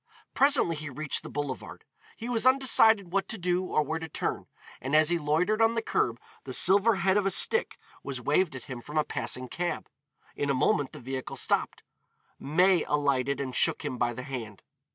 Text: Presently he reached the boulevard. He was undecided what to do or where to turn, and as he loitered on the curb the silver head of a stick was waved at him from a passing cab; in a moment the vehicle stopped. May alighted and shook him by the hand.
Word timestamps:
Presently 0.33 0.75
he 0.77 0.89
reached 0.89 1.21
the 1.21 1.29
boulevard. 1.29 1.85
He 2.17 2.27
was 2.27 2.47
undecided 2.47 3.13
what 3.13 3.27
to 3.27 3.37
do 3.37 3.63
or 3.67 3.83
where 3.83 3.99
to 3.99 4.09
turn, 4.09 4.47
and 4.81 4.95
as 4.95 5.09
he 5.09 5.19
loitered 5.19 5.61
on 5.61 5.75
the 5.75 5.81
curb 5.83 6.19
the 6.43 6.53
silver 6.55 6.95
head 6.95 7.17
of 7.17 7.27
a 7.27 7.29
stick 7.29 7.77
was 8.01 8.19
waved 8.19 8.55
at 8.55 8.63
him 8.63 8.81
from 8.81 8.97
a 8.97 9.03
passing 9.03 9.47
cab; 9.47 9.87
in 10.35 10.49
a 10.49 10.55
moment 10.55 10.93
the 10.93 10.99
vehicle 10.99 11.35
stopped. 11.37 11.83
May 12.39 12.83
alighted 12.85 13.39
and 13.39 13.53
shook 13.55 13.85
him 13.85 13.99
by 13.99 14.11
the 14.13 14.23
hand. 14.23 14.63